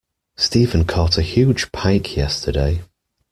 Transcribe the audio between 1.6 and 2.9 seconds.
pike yesterday